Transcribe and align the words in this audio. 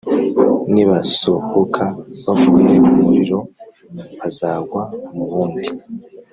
nibasohoka 0.73 1.83
bavuye 2.25 2.73
mu 2.85 2.93
muriro 3.03 3.39
bazagwa 4.17 4.83
mu 5.13 5.23
wundi 5.31 5.67